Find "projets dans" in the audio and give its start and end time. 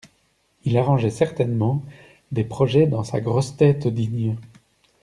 2.43-3.03